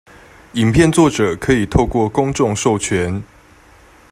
[0.53, 3.21] 影片作者可以透過公眾授權